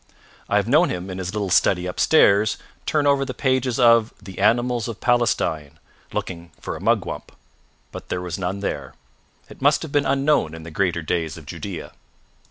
[0.49, 2.57] I have known him, in his little study upstairs,
[2.87, 5.77] turn over the pages of the "Animals of Palestine,"
[6.11, 7.31] looking for a mugwump.
[7.91, 8.95] But there was none there.
[9.47, 11.91] It must have been unknown in the greater days of Judea.